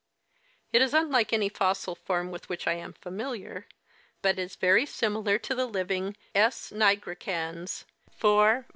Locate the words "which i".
2.49-2.73